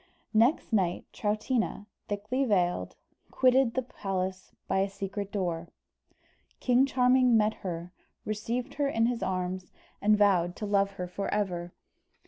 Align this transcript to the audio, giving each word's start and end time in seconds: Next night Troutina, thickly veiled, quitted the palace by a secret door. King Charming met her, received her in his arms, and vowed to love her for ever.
Next 0.33 0.73
night 0.73 1.05
Troutina, 1.13 1.85
thickly 2.07 2.43
veiled, 2.43 2.95
quitted 3.29 3.75
the 3.75 3.83
palace 3.83 4.51
by 4.67 4.79
a 4.79 4.89
secret 4.89 5.31
door. 5.31 5.67
King 6.59 6.87
Charming 6.87 7.37
met 7.37 7.53
her, 7.61 7.91
received 8.25 8.73
her 8.73 8.87
in 8.87 9.05
his 9.05 9.21
arms, 9.21 9.71
and 10.01 10.17
vowed 10.17 10.55
to 10.55 10.65
love 10.65 10.93
her 10.93 11.05
for 11.07 11.31
ever. 11.31 11.71